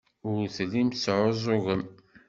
[0.29, 1.83] Ur tellim tesɛuẓẓugem.